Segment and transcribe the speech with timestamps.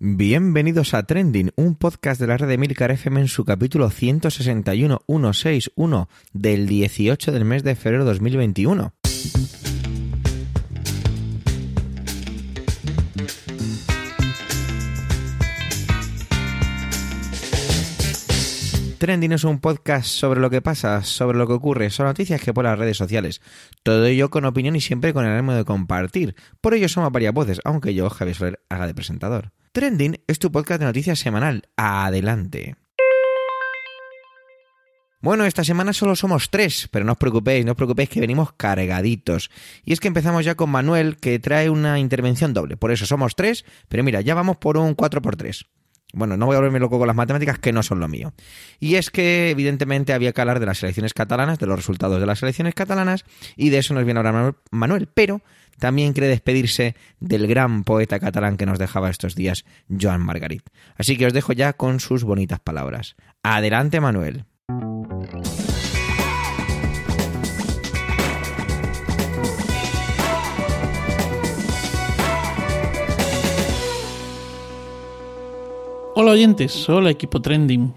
[0.00, 5.02] Bienvenidos a Trending, un podcast de la red de Milcar FM en su capítulo 161
[5.06, 8.92] 161 del 18 del mes de febrero de 2021.
[19.04, 22.54] Trending es un podcast sobre lo que pasa, sobre lo que ocurre, son noticias que
[22.54, 23.42] por las redes sociales.
[23.82, 26.34] Todo ello con opinión y siempre con el ánimo de compartir.
[26.62, 29.52] Por ello somos varias voces, aunque yo, Javier Soler, haga de presentador.
[29.72, 31.68] Trending es tu podcast de noticias semanal.
[31.76, 32.76] Adelante.
[35.20, 38.54] Bueno, esta semana solo somos tres, pero no os preocupéis, no os preocupéis que venimos
[38.54, 39.50] cargaditos.
[39.84, 42.78] Y es que empezamos ya con Manuel, que trae una intervención doble.
[42.78, 45.66] Por eso somos tres, pero mira, ya vamos por un 4x3.
[46.14, 48.32] Bueno, no voy a volverme loco con las matemáticas que no son lo mío.
[48.80, 52.26] Y es que evidentemente había que hablar de las elecciones catalanas, de los resultados de
[52.26, 53.24] las elecciones catalanas,
[53.56, 55.42] y de eso nos viene ahora Manuel, pero
[55.78, 60.62] también quiere despedirse del gran poeta catalán que nos dejaba estos días, Joan Margarit.
[60.96, 63.16] Así que os dejo ya con sus bonitas palabras.
[63.42, 64.44] Adelante, Manuel.
[76.16, 77.92] Hola oyentes, hola equipo trending.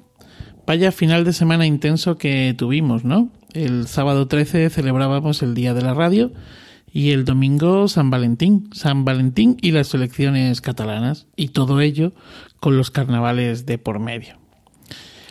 [0.65, 3.29] Vaya final de semana intenso que tuvimos, ¿no?
[3.53, 6.31] El sábado 13 celebrábamos el Día de la Radio
[6.91, 12.11] y el domingo San Valentín, San Valentín y las elecciones catalanas, y todo ello
[12.59, 14.39] con los carnavales de por medio.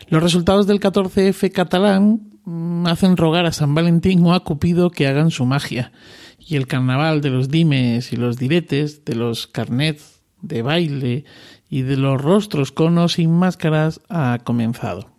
[0.08, 5.08] Los resultados del 14F catalán mm, hacen rogar a San Valentín o a Cupido que
[5.08, 5.90] hagan su magia,
[6.38, 11.24] y el carnaval de los dimes y los diretes, de los carnets de baile
[11.68, 15.10] y de los rostros con o sin máscaras ha comenzado.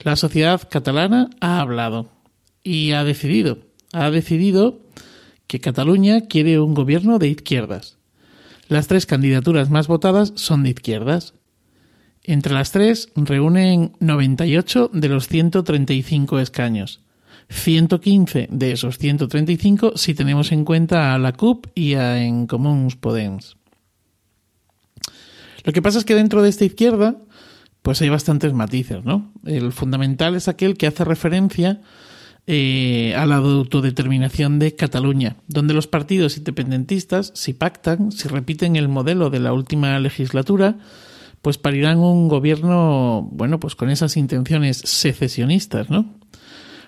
[0.00, 2.08] La sociedad catalana ha hablado
[2.62, 3.58] y ha decidido,
[3.92, 4.80] ha decidido
[5.46, 7.98] que Cataluña quiere un gobierno de izquierdas.
[8.68, 11.34] Las tres candidaturas más votadas son de izquierdas.
[12.22, 17.00] Entre las tres reúnen 98 de los 135 escaños.
[17.50, 22.96] 115 de esos 135 si tenemos en cuenta a la CUP y a En Comuns
[22.96, 23.56] Podens.
[25.64, 27.16] Lo que pasa es que dentro de esta izquierda,
[27.82, 29.32] pues hay bastantes matices, ¿no?
[29.44, 31.80] El fundamental es aquel que hace referencia
[32.46, 38.88] eh, a la autodeterminación de Cataluña, donde los partidos independentistas, si pactan, si repiten el
[38.88, 40.78] modelo de la última legislatura,
[41.40, 46.14] pues parirán un gobierno, bueno, pues con esas intenciones secesionistas, ¿no?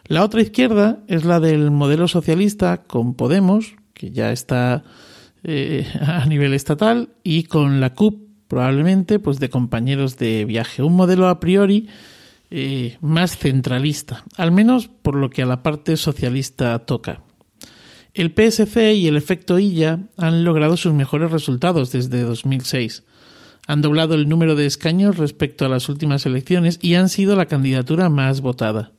[0.07, 4.85] La otra izquierda es la del modelo socialista con Podemos, que ya está
[5.45, 8.24] eh, a nivel estatal, y con la CUP,
[8.55, 10.85] probablemente pues de compañeros de viaje.
[10.85, 11.89] Un modelo a priori
[12.53, 17.23] eh, más centralista, al menos por lo que a la parte socialista toca.
[18.13, 23.03] El PSC y el efecto ILLA han logrado sus mejores resultados desde 2006.
[23.67, 27.47] Han doblado el número de escaños respecto a las últimas elecciones y han sido la
[27.47, 28.93] candidatura más votada.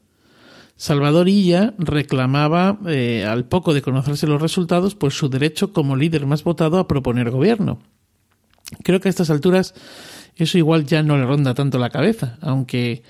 [0.75, 6.25] Salvador Illa reclamaba, eh, al poco de conocerse los resultados, pues su derecho como líder
[6.25, 7.79] más votado a proponer gobierno.
[8.83, 9.73] Creo que a estas alturas
[10.35, 13.03] eso igual ya no le ronda tanto la cabeza, aunque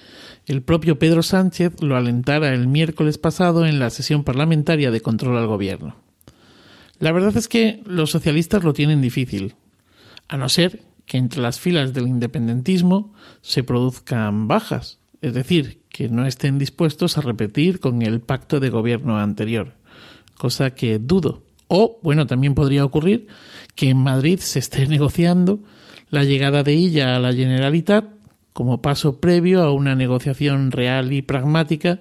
[0.45, 5.37] el propio Pedro Sánchez lo alentara el miércoles pasado en la sesión parlamentaria de control
[5.37, 5.95] al gobierno.
[6.99, 9.55] La verdad es que los socialistas lo tienen difícil,
[10.27, 16.09] a no ser que entre las filas del independentismo se produzcan bajas, es decir, que
[16.09, 19.73] no estén dispuestos a repetir con el pacto de gobierno anterior,
[20.37, 21.44] cosa que dudo.
[21.67, 23.27] O, bueno, también podría ocurrir
[23.75, 25.59] que en Madrid se esté negociando
[26.09, 28.05] la llegada de ella a la Generalitat
[28.53, 31.99] como paso previo a una negociación real y pragmática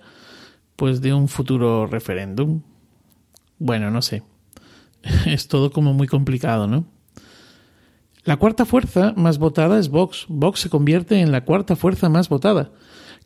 [0.77, 2.63] pues de un futuro referéndum.
[3.59, 4.23] Bueno, no sé.
[5.27, 6.85] Es todo como muy complicado, ¿no?
[8.25, 10.27] La cuarta fuerza más votada es Vox.
[10.29, 12.71] Vox se convierte en la cuarta fuerza más votada.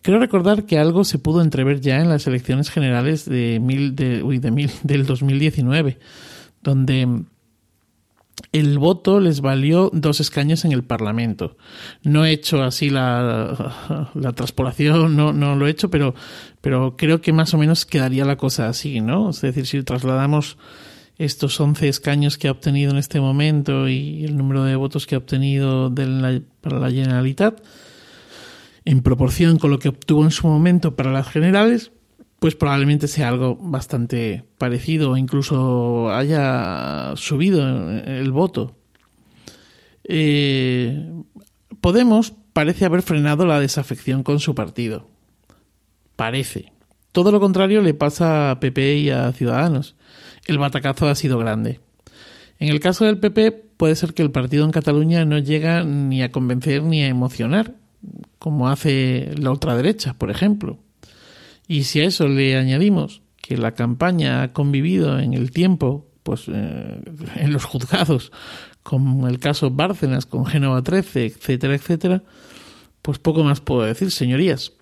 [0.03, 4.23] Creo recordar que algo se pudo entrever ya en las elecciones generales de, mil, de,
[4.23, 5.99] uy, de mil, del 2019,
[6.63, 7.25] donde
[8.53, 11.57] el voto les valió dos escaños en el Parlamento.
[12.03, 16.15] No he hecho así la, la transpolación, no, no lo he hecho, pero,
[16.61, 19.31] pero creo que más o menos quedaría la cosa así, ¿no?
[19.31, 20.57] Es decir, si trasladamos
[21.19, 25.17] estos 11 escaños que ha obtenido en este momento y el número de votos que
[25.17, 25.93] ha obtenido
[26.61, 27.61] para la Generalitat,
[28.89, 31.93] en proporción con lo que obtuvo en su momento para las generales,
[32.39, 38.75] pues probablemente sea algo bastante parecido o incluso haya subido el voto.
[40.05, 41.07] Eh,
[41.83, 45.07] Podemos parece haber frenado la desafección con su partido.
[46.17, 46.73] Parece.
[47.13, 49.97] Todo lo contrario le pasa a PP y a Ciudadanos.
[50.47, 51.81] El batacazo ha sido grande.
[52.59, 56.23] En el caso del PP, puede ser que el partido en Cataluña no llega ni
[56.23, 57.75] a convencer ni a emocionar,
[58.39, 60.79] como hace la ultraderecha, por ejemplo.
[61.67, 66.45] Y si a eso le añadimos que la campaña ha convivido en el tiempo, pues
[66.49, 67.01] eh,
[67.37, 68.33] en los juzgados,
[68.83, 72.23] con el caso Bárcenas, con Génova 13, etcétera, etcétera,
[73.03, 74.73] pues poco más puedo decir, señorías.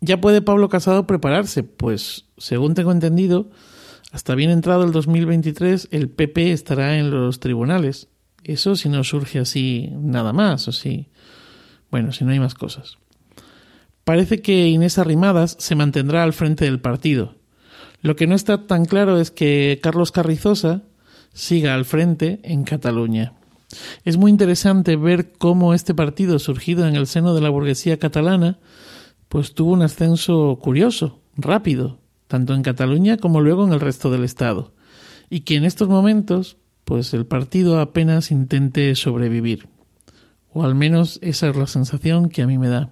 [0.00, 1.62] ¿Ya puede Pablo Casado prepararse?
[1.62, 3.50] Pues, según tengo entendido,
[4.12, 8.08] hasta bien entrado el 2023 el PP estará en los tribunales.
[8.42, 11.08] Eso si no surge así nada más, o si...
[11.90, 12.98] Bueno, si no hay más cosas.
[14.04, 17.36] Parece que Inés Arrimadas se mantendrá al frente del partido.
[18.02, 20.82] Lo que no está tan claro es que Carlos Carrizosa
[21.32, 23.34] siga al frente en Cataluña.
[24.04, 28.58] Es muy interesante ver cómo este partido, surgido en el seno de la burguesía catalana,
[29.28, 34.24] pues tuvo un ascenso curioso, rápido, tanto en Cataluña como luego en el resto del
[34.24, 34.74] Estado,
[35.28, 39.68] y que en estos momentos, pues el partido apenas intente sobrevivir.
[40.52, 42.90] O al menos esa es la sensación que a mí me da.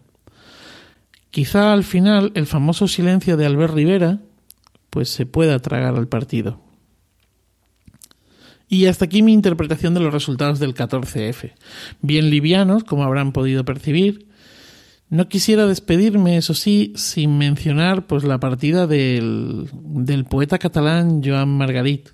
[1.30, 4.20] Quizá al final el famoso silencio de Albert Rivera,
[4.90, 6.60] pues se pueda tragar al partido.
[8.68, 11.52] Y hasta aquí mi interpretación de los resultados del 14F.
[12.02, 14.28] Bien livianos, como habrán podido percibir.
[15.08, 21.48] No quisiera despedirme, eso sí, sin mencionar pues la partida del, del poeta catalán Joan
[21.48, 22.10] Margarit.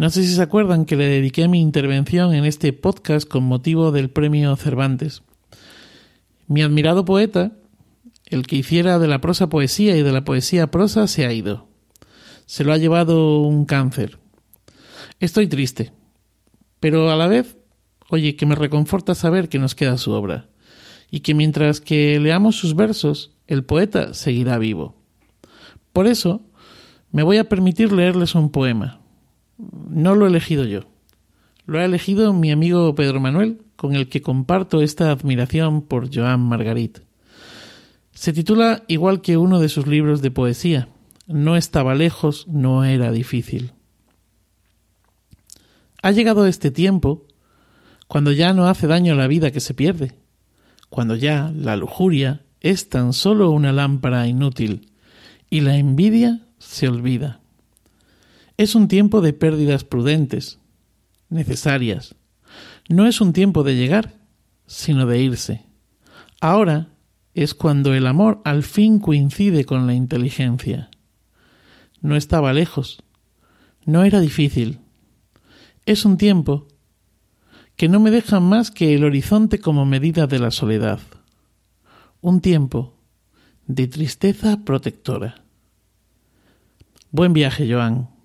[0.00, 3.92] No sé si se acuerdan que le dediqué mi intervención en este podcast con motivo
[3.92, 5.22] del premio Cervantes.
[6.46, 7.52] Mi admirado poeta,
[8.24, 11.68] el que hiciera de la prosa poesía y de la poesía prosa, se ha ido.
[12.46, 14.18] Se lo ha llevado un cáncer.
[15.18, 15.92] Estoy triste,
[16.80, 17.58] pero a la vez,
[18.08, 20.48] oye, que me reconforta saber que nos queda su obra,
[21.10, 24.96] y que mientras que leamos sus versos, el poeta seguirá vivo.
[25.92, 26.40] Por eso,
[27.12, 28.99] me voy a permitir leerles un poema.
[29.88, 30.82] No lo he elegido yo.
[31.66, 36.40] Lo ha elegido mi amigo Pedro Manuel, con el que comparto esta admiración por Joan
[36.40, 36.98] Margarit.
[38.12, 40.88] Se titula igual que uno de sus libros de poesía.
[41.26, 43.72] No estaba lejos, no era difícil.
[46.02, 47.26] Ha llegado este tiempo
[48.08, 50.14] cuando ya no hace daño la vida que se pierde,
[50.88, 54.90] cuando ya la lujuria es tan solo una lámpara inútil
[55.48, 57.40] y la envidia se olvida.
[58.60, 60.58] Es un tiempo de pérdidas prudentes,
[61.30, 62.14] necesarias.
[62.90, 64.12] No es un tiempo de llegar,
[64.66, 65.64] sino de irse.
[66.42, 66.88] Ahora
[67.32, 70.90] es cuando el amor al fin coincide con la inteligencia.
[72.02, 73.02] No estaba lejos,
[73.86, 74.80] no era difícil,
[75.86, 76.68] es un tiempo
[77.76, 81.00] que no me deja más que el horizonte como medida de la soledad.
[82.20, 82.92] Un tiempo
[83.66, 85.44] de tristeza protectora.
[87.10, 88.19] Buen viaje, Joan.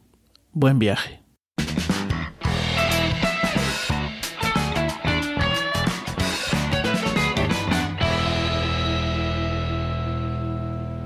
[0.58, 1.20] Buen viaje.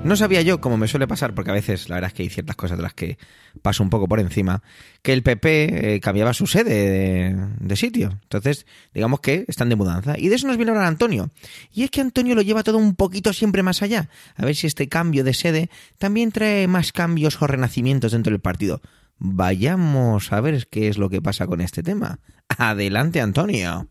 [0.04, 2.28] No sabía yo, como me suele pasar, porque a veces la verdad es que hay
[2.28, 3.18] ciertas cosas de las que
[3.60, 4.62] paso un poco por encima,
[5.02, 8.20] que el PP eh, cambiaba su sede de, sitio.
[8.22, 10.16] Entonces, digamos que están de mudanza.
[10.16, 11.30] Y de eso nos viene a hablar Antonio.
[11.72, 14.10] Y es que Antonio lo lleva todo un poquito siempre más allá.
[14.36, 18.40] A ver si este cambio de sede también trae más cambios o renacimientos dentro del
[18.40, 18.80] partido.
[19.22, 22.20] Vayamos a ver qué es lo que pasa con este tema.
[22.48, 23.86] Adelante, Antonio.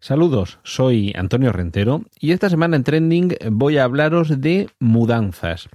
[0.00, 5.68] Saludos, soy Antonio Rentero y esta semana en Trending voy a hablaros de mudanzas.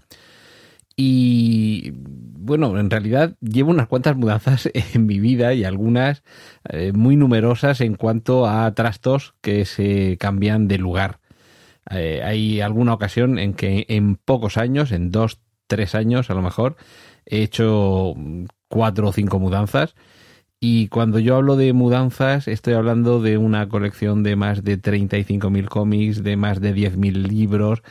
[0.98, 6.24] Y bueno, en realidad llevo unas cuantas mudanzas en mi vida y algunas
[6.70, 11.21] eh, muy numerosas en cuanto a trastos que se cambian de lugar.
[11.90, 16.42] Eh, hay alguna ocasión en que en pocos años, en dos, tres años a lo
[16.42, 16.76] mejor,
[17.26, 18.14] he hecho
[18.68, 19.96] cuatro o cinco mudanzas
[20.64, 25.68] y cuando yo hablo de mudanzas, estoy hablando de una colección de más de 35.000
[25.68, 27.82] cómics, de más de 10.000 libros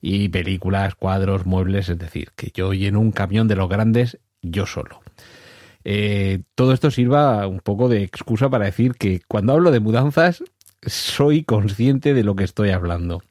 [0.00, 4.64] y películas, cuadros, muebles, es decir, que yo lleno un camión de los grandes yo
[4.64, 5.02] solo.
[5.84, 10.42] Eh, todo esto sirva un poco de excusa para decir que cuando hablo de mudanzas
[10.86, 13.22] soy consciente de lo que estoy hablando.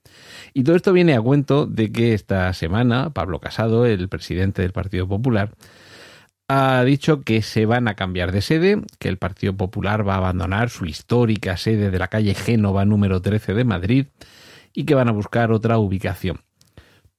[0.54, 4.72] Y todo esto viene a cuento de que esta semana Pablo Casado, el presidente del
[4.72, 5.52] Partido Popular,
[6.48, 10.18] ha dicho que se van a cambiar de sede, que el Partido Popular va a
[10.18, 14.08] abandonar su histórica sede de la calle Génova número 13 de Madrid
[14.74, 16.42] y que van a buscar otra ubicación.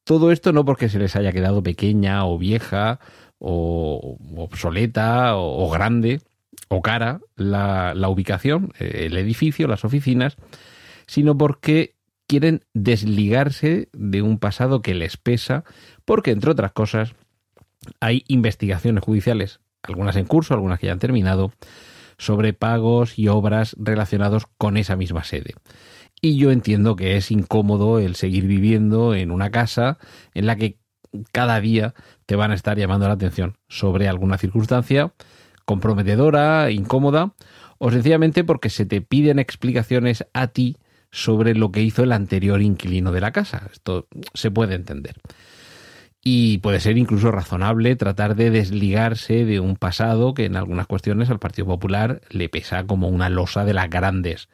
[0.04, 3.00] Todo esto no porque se les haya quedado pequeña o vieja
[3.38, 6.20] o obsoleta o, grande
[6.68, 10.36] o cara la, la ubicación, el edificio, las oficinas,
[11.06, 11.93] sino porque
[12.34, 15.62] quieren desligarse de un pasado que les pesa,
[16.04, 17.14] porque entre otras cosas
[18.00, 21.52] hay investigaciones judiciales, algunas en curso, algunas que ya han terminado,
[22.18, 25.54] sobre pagos y obras relacionados con esa misma sede.
[26.20, 29.98] Y yo entiendo que es incómodo el seguir viviendo en una casa
[30.34, 30.80] en la que
[31.30, 31.94] cada día
[32.26, 35.14] te van a estar llamando la atención sobre alguna circunstancia
[35.64, 37.34] comprometedora, incómoda,
[37.78, 40.78] o sencillamente porque se te piden explicaciones a ti
[41.14, 43.68] sobre lo que hizo el anterior inquilino de la casa.
[43.72, 45.14] Esto se puede entender.
[46.24, 51.30] Y puede ser incluso razonable tratar de desligarse de un pasado que en algunas cuestiones
[51.30, 54.48] al Partido Popular le pesa como una losa de las grandes.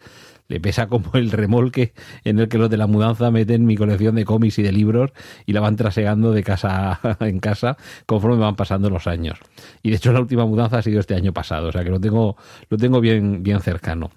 [0.49, 4.17] Le pesa como el remolque en el que los de la mudanza meten mi colección
[4.17, 5.13] de cómics y de libros
[5.47, 9.39] y la van trasegando de casa en casa conforme van pasando los años.
[9.83, 12.01] Y de hecho la última mudanza ha sido este año pasado, o sea que lo
[12.01, 12.37] tengo,
[12.69, 14.11] lo tengo bien, bien cercano.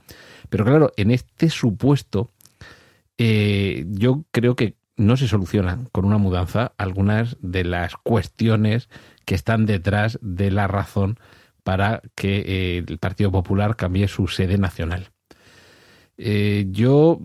[0.54, 2.30] Pero claro, en este supuesto,
[3.18, 8.90] eh, yo creo que no se solucionan con una mudanza algunas de las cuestiones
[9.26, 11.20] que están detrás de la razón
[11.64, 15.10] para que eh, el Partido Popular cambie su sede nacional.
[16.18, 17.20] Eh, yo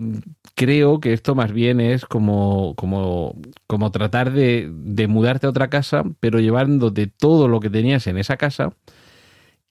[0.55, 3.35] creo que esto más bien es como, como,
[3.67, 8.17] como tratar de, de, mudarte a otra casa, pero llevándote todo lo que tenías en
[8.17, 8.73] esa casa.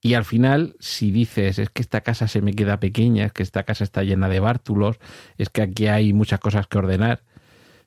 [0.02, 3.44] Y al final, si dices, es que esta casa se me queda pequeña, es que
[3.44, 4.98] esta casa está llena de bártulos,
[5.38, 7.24] es que aquí hay muchas cosas que ordenar,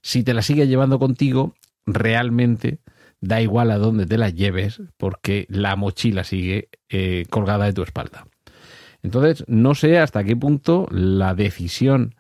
[0.03, 1.55] si te la sigues llevando contigo,
[1.87, 2.81] realmente
[3.21, 7.83] da igual a dónde te la lleves, porque la mochila sigue eh, colgada de tu
[7.83, 8.27] espalda.
[9.03, 12.15] Entonces, no sé hasta qué punto la decisión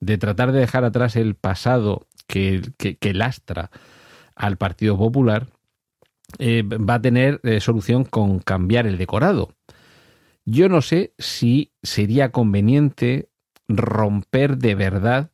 [0.00, 3.70] de tratar de dejar atrás el pasado que, que, lastra
[4.34, 5.46] al Partido Popular
[6.38, 9.54] eh, va a tener eh, solución con cambiar el decorado.
[10.44, 13.28] Yo no sé si sería conveniente
[13.68, 15.30] romper de verdad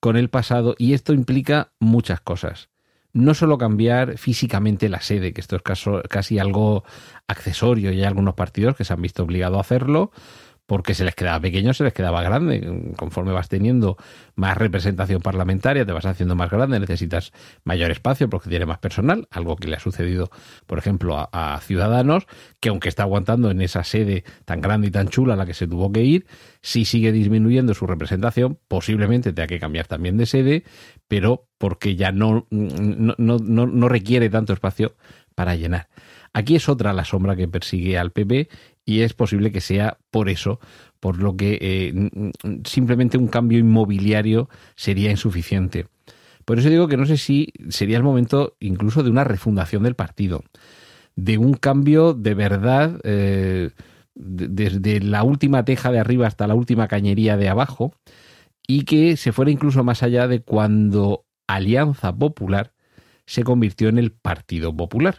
[0.00, 2.68] con el pasado y esto implica muchas cosas.
[3.14, 5.62] No solo cambiar físicamente la sede, que esto es
[6.08, 6.84] casi algo
[7.28, 10.10] accesorio y hay algunos partidos que se han visto obligados a hacerlo,
[10.66, 12.92] porque se les quedaba pequeño, se les quedaba grande.
[12.96, 13.96] Conforme vas teniendo
[14.36, 17.32] más representación parlamentaria, te vas haciendo más grande, necesitas
[17.64, 20.30] mayor espacio porque tiene más personal, algo que le ha sucedido,
[20.66, 22.26] por ejemplo, a, Ciudadanos,
[22.60, 25.54] que aunque está aguantando en esa sede tan grande y tan chula a la que
[25.54, 26.26] se tuvo que ir,
[26.62, 30.64] si sigue disminuyendo su representación, posiblemente tenga que cambiar también de sede,
[31.08, 34.94] pero porque ya no, no, no, no requiere tanto espacio
[35.34, 35.88] para llenar.
[36.32, 38.48] Aquí es otra la sombra que persigue al PP
[38.84, 40.60] y es posible que sea por eso,
[40.98, 42.10] por lo que eh,
[42.64, 45.86] simplemente un cambio inmobiliario sería insuficiente.
[46.44, 49.94] Por eso digo que no sé si sería el momento incluso de una refundación del
[49.94, 50.42] partido,
[51.16, 53.70] de un cambio de verdad eh,
[54.14, 57.94] desde la última teja de arriba hasta la última cañería de abajo
[58.66, 62.72] y que se fuera incluso más allá de cuando Alianza Popular
[63.26, 65.18] se convirtió en el Partido Popular.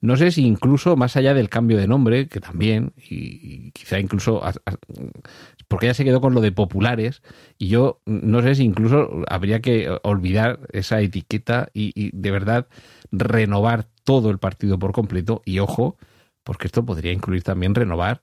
[0.00, 4.42] No sé si incluso más allá del cambio de nombre, que también, y, quizá incluso,
[5.68, 7.22] porque ya se quedó con lo de populares,
[7.58, 12.68] y yo no sé si incluso habría que olvidar esa etiqueta y, de verdad
[13.10, 15.96] renovar todo el partido por completo, y ojo,
[16.44, 18.22] porque esto podría incluir también renovar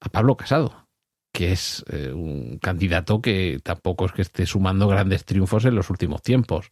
[0.00, 0.86] a Pablo Casado,
[1.32, 5.88] que es eh, un candidato que tampoco es que esté sumando grandes triunfos en los
[5.88, 6.70] últimos tiempos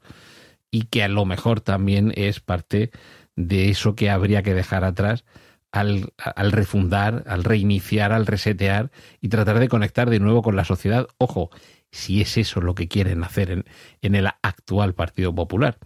[0.71, 2.91] y que a lo mejor también es parte
[3.49, 5.25] de eso que habría que dejar atrás
[5.73, 6.13] al,
[6.53, 11.07] refundar, al reiniciar, al resetear y tratar de conectar de nuevo con la sociedad.
[11.19, 11.51] Ojo,
[11.91, 13.65] si es eso lo que quieren hacer
[14.03, 15.79] en, el actual Partido Popular.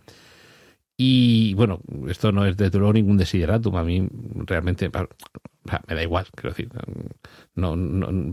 [0.96, 3.76] Y bueno, esto no es de luego ningún desideratum.
[3.76, 4.08] A mí
[4.46, 4.90] realmente
[5.88, 6.68] me da igual, quiero decir.
[7.54, 7.74] No,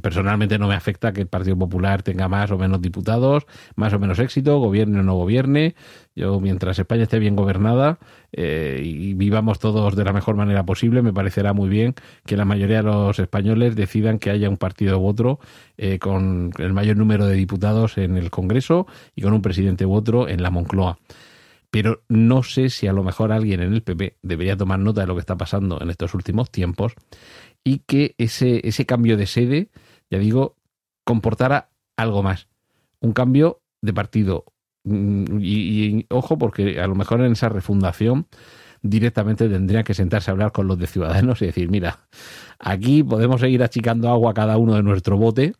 [0.01, 3.45] personalmente no me afecta que el Partido Popular tenga más o menos diputados,
[3.75, 5.75] más o menos éxito, gobierne o no gobierne.
[6.15, 7.99] Yo, mientras España esté bien gobernada
[8.33, 11.95] eh, y vivamos todos de la mejor manera posible, me parecerá muy bien
[12.25, 15.39] que la mayoría de los españoles decidan que haya un partido u otro
[15.77, 19.93] eh, con el mayor número de diputados en el Congreso y con un presidente u
[19.93, 20.97] otro en la Moncloa
[21.71, 25.07] pero no sé si a lo mejor alguien en el PP debería tomar nota de
[25.07, 26.93] lo que está pasando en estos últimos tiempos
[27.63, 29.69] y que ese, ese cambio de sede,
[30.09, 30.57] ya digo,
[31.05, 32.49] comportara algo más.
[32.99, 34.45] Un cambio de partido.
[34.83, 38.27] Mm, y, ojo, porque a lo mejor en esa refundación
[38.81, 41.99] directamente tendría que sentarse a hablar con los de Ciudadanos y decir, mira,
[42.59, 45.53] aquí podemos seguir achicando agua a cada uno de nuestro bote,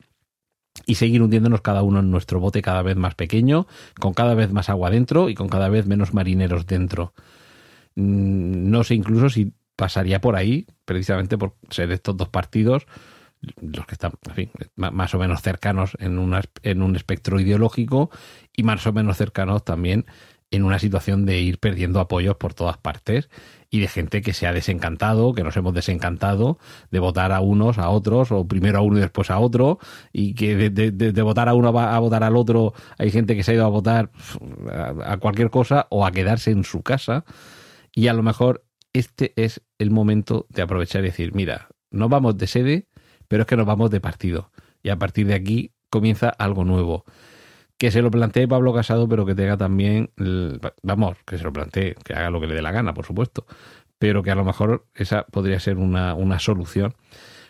[0.86, 3.68] y seguir hundiéndonos cada uno en nuestro bote cada vez más pequeño,
[4.00, 7.14] con cada vez más agua dentro y con cada vez menos marineros dentro.
[7.96, 12.86] Mm, no sé incluso si pasaría por ahí, precisamente por ser estos dos partidos
[13.60, 14.12] los que están,
[14.76, 18.12] más o menos cercanos en, una, en un espectro ideológico
[18.56, 20.06] y más o menos cercanos también
[20.52, 23.30] en una situación de ir perdiendo apoyos por todas partes
[23.70, 26.60] y de gente que se ha desencantado, que nos hemos desencantado
[26.92, 29.80] de votar a unos, a otros, o primero a uno y después a otro,
[30.12, 33.56] y que de, votar a uno a, votar al otro hay gente que se ha
[33.56, 34.12] ido a votar
[35.04, 37.24] a, cualquier cosa o a quedarse en su casa.
[37.96, 42.38] Y a lo mejor este es el momento de aprovechar y decir, mira, no vamos
[42.38, 42.88] de sede,
[43.30, 44.52] pero es que nos vamos de partido.
[44.84, 47.06] Y a partir de aquí comienza algo nuevo
[47.82, 50.12] que se lo plantee Pablo Casado, pero que tenga también,
[50.84, 53.48] vamos, que se lo plantee, que haga lo que le dé la gana, por supuesto,
[53.98, 56.94] pero que a lo mejor esa podría ser una, una solución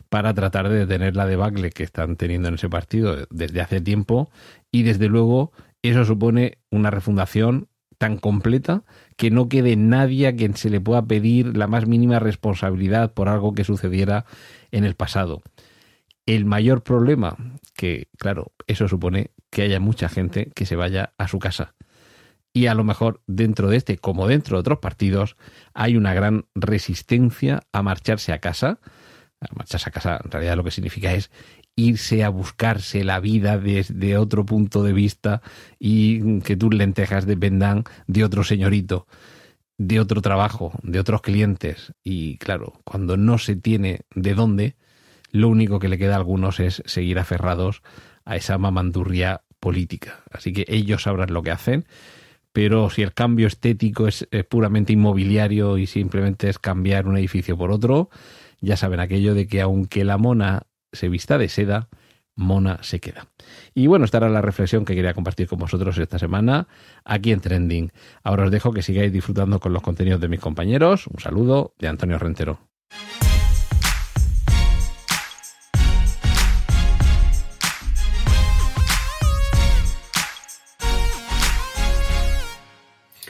[0.08, 4.32] para tratar de detener la debacle que están teniendo en ese partido desde hace tiempo
[4.72, 8.86] y desde luego eso supone una refundación tan completa
[9.18, 13.28] que no quede nadie a quien se le pueda pedir la más mínima responsabilidad por
[13.28, 14.24] algo que sucediera
[14.72, 15.42] en el pasado.
[16.26, 17.36] El mayor problema,
[17.76, 21.75] que claro, eso supone que haya mucha gente que se vaya a su casa.
[22.53, 25.38] Y a lo mejor dentro de este, como dentro de otros partidos,
[25.74, 28.79] hay una gran resistencia a marcharse a casa.
[29.39, 31.31] A marcharse a casa en realidad lo que significa es
[31.75, 35.41] irse a buscarse la vida desde otro punto de vista
[35.79, 39.08] y que tus lentejas dependan de otro señorito,
[39.77, 41.93] de otro trabajo, de otros clientes.
[42.03, 44.75] Y claro, cuando no se tiene de dónde,
[45.31, 47.81] lo único que le queda a algunos es seguir aferrados
[48.25, 50.24] a esa mamandurria política.
[50.32, 51.86] Así que ellos sabrán lo que hacen,
[52.54, 57.72] pero si el cambio estético es, puramente inmobiliario y simplemente es cambiar un edificio por
[57.72, 58.10] otro,
[58.60, 61.90] ya saben aquello de que aunque la mona se vista de seda,
[62.36, 63.28] mona se queda.
[63.74, 66.68] Y bueno, esta era la reflexión que quería compartir con vosotros esta semana
[67.06, 67.92] aquí en Trending.
[68.24, 71.08] Ahora os dejo que sigáis disfrutando con los contenidos de mis compañeros.
[71.08, 72.71] Un saludo de Antonio Rentero.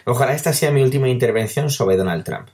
[0.06, 2.50] Ojalá esta sea mi última intervención sobre Donald Trump.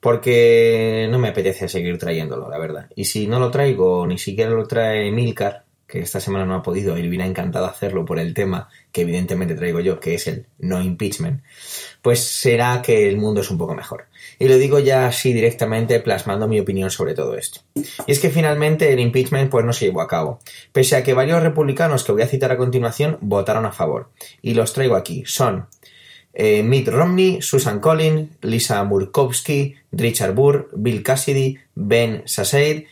[0.00, 2.88] Porque no me apetece seguir trayéndolo, la verdad.
[2.94, 6.62] Y si no lo traigo, ni siquiera lo trae Milcar, que esta semana no ha
[6.62, 10.46] podido y hubiera encantado hacerlo por el tema que evidentemente traigo yo, que es el
[10.58, 11.42] no impeachment,
[12.02, 14.06] pues será que el mundo es un poco mejor.
[14.38, 17.60] Y lo digo ya así directamente plasmando mi opinión sobre todo esto.
[17.74, 20.40] Y es que finalmente el impeachment pues no se llevó a cabo,
[20.72, 24.10] pese a que varios republicanos que voy a citar a continuación votaron a favor.
[24.42, 25.24] Y los traigo aquí.
[25.26, 25.68] Son
[26.40, 32.86] eh, Mitt Romney, Susan Collins, Lisa Murkowski, Richard Burr, Bill Cassidy, Ben Sassade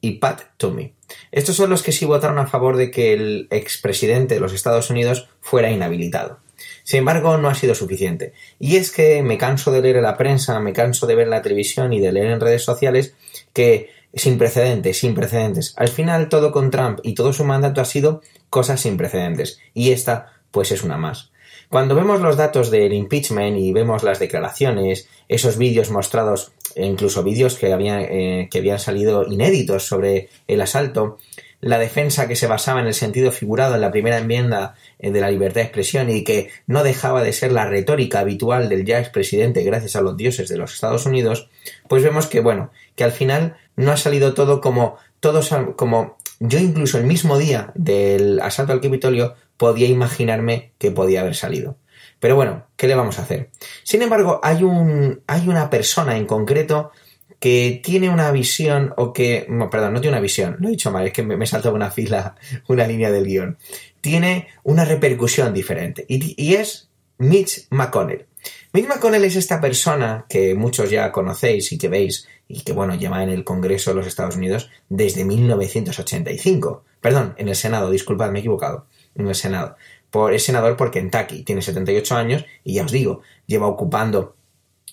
[0.00, 0.94] y Pat Toomey.
[1.32, 4.88] Estos son los que sí votaron a favor de que el expresidente de los Estados
[4.88, 6.38] Unidos fuera inhabilitado.
[6.84, 8.34] Sin embargo, no ha sido suficiente.
[8.60, 11.42] Y es que me canso de leer en la prensa, me canso de ver la
[11.42, 13.16] televisión y de leer en redes sociales
[13.52, 15.74] que sin precedentes, sin precedentes.
[15.76, 19.58] Al final todo con Trump y todo su mandato ha sido cosas sin precedentes.
[19.74, 21.31] Y esta, pues es una más.
[21.72, 27.22] Cuando vemos los datos del impeachment y vemos las declaraciones, esos vídeos mostrados, e incluso
[27.22, 31.16] vídeos que habían, eh, que habían salido inéditos sobre el asalto,
[31.62, 35.20] la defensa que se basaba en el sentido figurado en la primera enmienda eh, de
[35.22, 38.98] la libertad de expresión y que no dejaba de ser la retórica habitual del ya
[38.98, 41.48] expresidente gracias a los dioses de los Estados Unidos,
[41.88, 46.58] pues vemos que, bueno, que al final no ha salido todo como todos como yo
[46.58, 51.76] incluso el mismo día del asalto al Capitolio podía imaginarme que podía haber salido.
[52.22, 53.50] Pero bueno, ¿qué le vamos a hacer?
[53.82, 56.92] Sin embargo, hay, un, hay una persona en concreto
[57.40, 61.04] que tiene una visión, o que, perdón, no tiene una visión, lo he dicho mal,
[61.04, 62.36] es que me, me saltado una fila,
[62.68, 63.58] una línea del guion.
[64.00, 68.26] Tiene una repercusión diferente y, y es Mitch McConnell.
[68.72, 72.94] Mitch McConnell es esta persona que muchos ya conocéis y que veis y que, bueno,
[72.94, 76.84] lleva en el Congreso de los Estados Unidos desde 1985.
[77.00, 79.76] Perdón, en el Senado, disculpad, me he equivocado en el Senado.
[80.10, 84.36] Por, es senador por Kentucky, tiene 78 años y ya os digo, lleva ocupando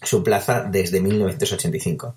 [0.02, 2.16] su plaza desde 1985.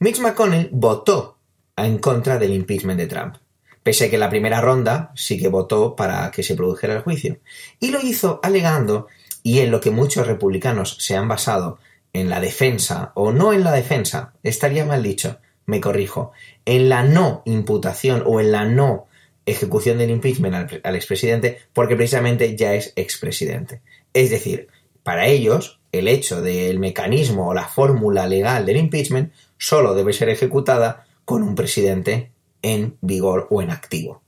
[0.00, 1.38] Mitch McConnell votó
[1.76, 3.36] en contra del impeachment de Trump,
[3.82, 7.02] pese a que en la primera ronda sí que votó para que se produjera el
[7.02, 7.38] juicio.
[7.80, 9.08] Y lo hizo alegando,
[9.42, 11.78] y en lo que muchos republicanos se han basado
[12.12, 16.32] en la defensa, o no en la defensa, estaría mal dicho, me corrijo,
[16.64, 19.06] en la no imputación o en la no
[19.46, 23.80] ejecución del impeachment al, expresidente porque precisamente ya es expresidente.
[24.14, 24.68] Es decir,
[25.02, 30.28] para ellos, el hecho del mecanismo o la fórmula legal del impeachment solo debe ser
[30.28, 32.30] ejecutada con un presidente
[32.62, 34.22] en vigor o en activo.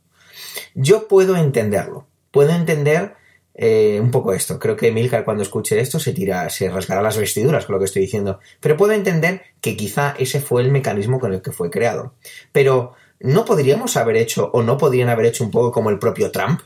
[0.75, 3.15] Yo puedo entenderlo, puedo entender
[3.55, 4.59] eh, un poco esto.
[4.59, 7.85] Creo que Milcar cuando escuche esto se tira, se rasgará las vestiduras con lo que
[7.85, 8.41] estoy diciendo.
[8.61, 12.15] Pero puedo entender que quizá ese fue el mecanismo con el que fue creado.
[12.53, 16.33] Pero ¿no podríamos haber hecho o no podrían haber hecho un poco como el propio
[16.33, 16.61] Trump?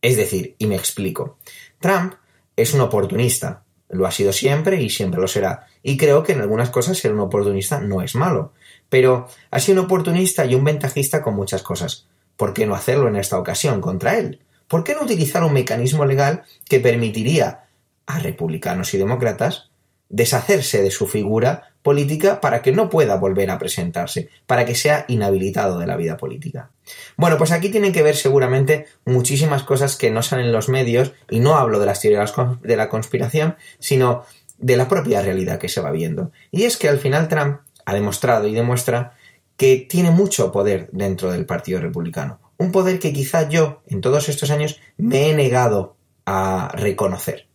[0.00, 1.38] Es decir, y me explico,
[1.78, 2.14] Trump
[2.56, 5.66] es un oportunista, lo ha sido siempre y siempre lo será.
[5.82, 8.52] Y creo que en algunas cosas ser un oportunista no es malo.
[8.88, 12.08] Pero ha sido un oportunista y un ventajista con muchas cosas.
[12.36, 14.40] ¿Por qué no hacerlo en esta ocasión contra él?
[14.72, 17.64] ¿Por qué no utilizar un mecanismo legal que permitiría
[18.06, 19.68] a republicanos y demócratas
[20.08, 25.04] deshacerse de su figura política para que no pueda volver a presentarse, para que sea
[25.08, 26.70] inhabilitado de la vida política.
[27.18, 31.12] Bueno, pues aquí tienen que ver seguramente muchísimas cosas que no salen en los medios,
[31.28, 32.32] y no hablo de las teorías
[32.62, 34.24] de la conspiración, sino
[34.56, 36.32] de la propia realidad que se va viendo.
[36.50, 39.18] Y es que al final Trump ha demostrado y demuestra
[39.58, 42.40] que tiene mucho poder dentro del Partido Republicano.
[42.62, 45.96] Un poder que quizá yo, en todos estos años, me he negado
[46.26, 47.48] a reconocer.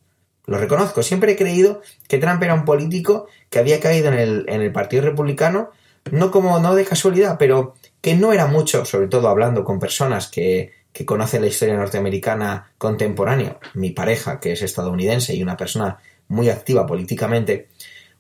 [0.46, 4.46] Lo reconozco, siempre he creído que Trump era un político que había caído en el,
[4.50, 5.72] en el Partido Republicano,
[6.12, 10.28] no como no de casualidad, pero que no era mucho, sobre todo hablando con personas
[10.28, 16.00] que, que conocen la historia norteamericana contemporánea, mi pareja, que es estadounidense y una persona
[16.28, 17.70] muy activa políticamente,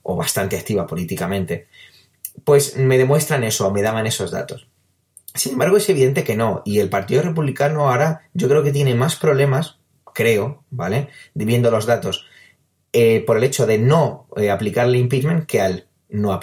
[0.03, 1.67] o bastante activa políticamente,
[2.45, 4.69] pues me demuestran eso, me daban esos datos.
[5.37, 8.95] Sin embargo, es evidente que no, y el Partido Republicano ahora yo creo que tiene
[8.95, 9.77] más problemas
[10.17, 11.09] creo, ¿vale?
[11.35, 12.25] Viendo los datos,
[12.91, 16.39] eh, por el hecho de no eh, aplicarle impeachment que al, no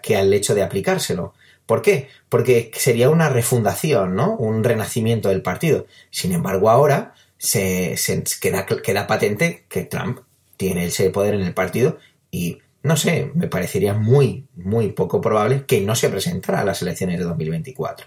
[0.00, 1.34] que al hecho de aplicárselo.
[1.66, 2.08] ¿Por qué?
[2.28, 4.36] Porque sería una refundación, ¿no?
[4.36, 5.86] Un renacimiento del partido.
[6.10, 7.96] Sin embargo, ahora se,
[8.40, 10.20] queda, queda, patente que Trump
[10.56, 11.98] tiene ese poder en el partido
[12.30, 16.80] y, no sé, me parecería muy, muy poco probable que no se presentara a las
[16.80, 18.06] elecciones de 2024.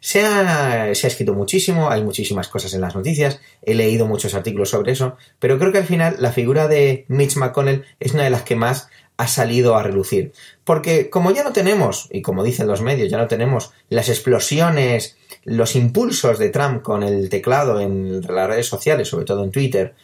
[0.00, 4.92] Se ha, escrito muchísimo, hay muchísimas cosas en las noticias, he leído muchos artículos sobre
[4.92, 8.42] eso, pero creo que al final la figura de Mitch McConnell es una de las
[8.42, 10.32] que más ha salido a relucir.
[10.64, 15.16] Porque como ya no tenemos, y como dicen los medios, ya no tenemos las explosiones,
[15.44, 19.94] los impulsos de Trump con el teclado en las redes sociales, sobre todo en Twitter,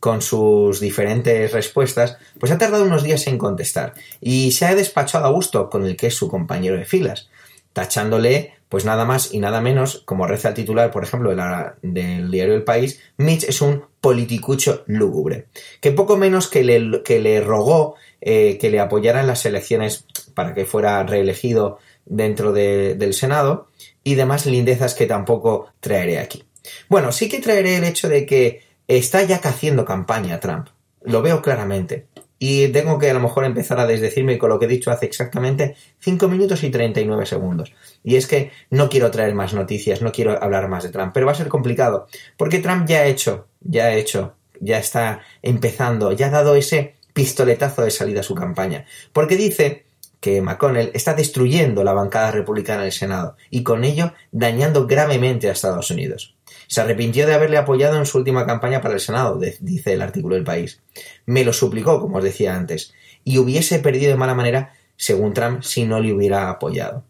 [0.00, 3.94] con sus diferentes respuestas, pues ha tardado unos días en contestar.
[4.20, 7.28] Y se ha despachado a gusto con el que es su compañero de filas,
[7.72, 11.36] tachándole pues nada más y nada menos, como reza el titular, por ejemplo,
[11.82, 15.48] del diario El País, Mitch es un politicucho lúgubre,
[15.82, 20.06] que poco menos que le, que le rogó eh, que le apoyara en las elecciones
[20.32, 23.68] para que fuera reelegido dentro del Senado
[24.04, 26.42] y demás lindezas que tampoco traeré aquí.
[26.88, 30.68] Bueno, sí que traeré el hecho de que está ya haciendo campaña Trump.
[31.02, 32.06] Lo veo claramente.
[32.44, 35.06] Y tengo que a lo mejor empezar a desdecirme con lo que he dicho hace
[35.06, 37.72] exactamente 5 minutos y 39 segundos.
[38.02, 41.26] Y es que no quiero traer más noticias, no quiero hablar más de Trump, pero
[41.26, 46.10] va a ser complicado, porque Trump ya ha hecho, ya ha hecho, ya está empezando,
[46.10, 49.81] ya ha dado ese pistoletazo de salida a su campaña, porque dice
[50.22, 55.52] que McConnell está destruyendo la bancada republicana del Senado y con ello dañando gravemente a
[55.52, 56.36] Estados Unidos.
[56.68, 60.36] Se arrepintió de haberle apoyado en su última campaña para el Senado, dice el artículo
[60.36, 60.80] del país.
[61.26, 65.64] Me lo suplicó, como os decía antes, y hubiese perdido de mala manera, según Trump,
[65.64, 67.02] si no le hubiera apoyado.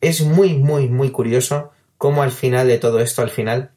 [0.00, 3.72] Es muy, muy, muy curioso cómo al final de todo esto, al final,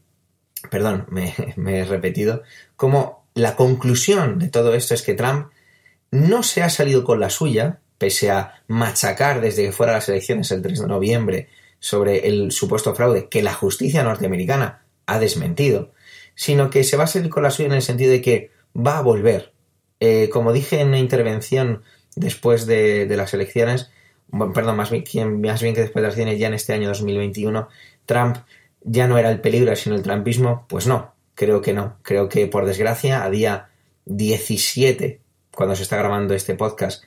[0.70, 2.44] perdón, me, me he repetido,
[2.76, 5.48] cómo la conclusión de todo esto es que Trump
[6.12, 10.52] no se ha salido con la suya, pese a machacar desde que fuera las elecciones
[10.52, 15.94] el 3 de noviembre sobre el supuesto fraude que la justicia norteamericana ha desmentido,
[16.36, 18.98] sino que se va a salir con la suya en el sentido de que va
[18.98, 19.54] a volver.
[20.00, 21.84] Eh, como dije en una intervención
[22.16, 23.92] después de, las elecciones,
[24.54, 27.68] perdón, más bien, más bien que después de las elecciones, ya en este año 2021,
[28.06, 28.38] Trump
[28.82, 31.98] ya no era el peligro, sino el trumpismo, pues no, creo que no.
[32.04, 33.70] Creo que por desgracia, a día
[34.06, 37.04] 17, cuando se está grabando este podcast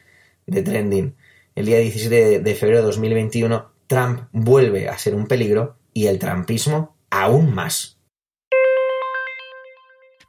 [0.51, 1.15] de Trending,
[1.55, 6.19] el día 17 de febrero de 2021, Trump vuelve a ser un peligro y el
[6.19, 7.99] trumpismo aún más.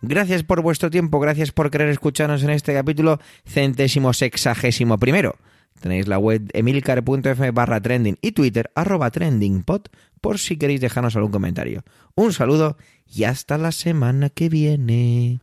[0.01, 5.35] Gracias por vuestro tiempo, gracias por querer escucharnos en este capítulo centésimo sexagésimo primero.
[5.79, 9.81] Tenéis la web emilcar.f barra trending y Twitter arroba trendingpod
[10.19, 11.83] por si queréis dejarnos algún comentario.
[12.15, 15.39] Un saludo y hasta la semana que viene.